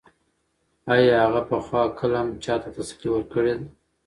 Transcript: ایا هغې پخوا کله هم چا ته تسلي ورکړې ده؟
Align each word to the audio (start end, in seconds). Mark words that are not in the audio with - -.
ایا 0.93 1.15
هغې 1.25 1.41
پخوا 1.49 1.83
کله 1.99 2.15
هم 2.21 2.29
چا 2.43 2.55
ته 2.61 2.69
تسلي 2.77 3.07
ورکړې 3.11 3.53
ده؟ 3.59 3.65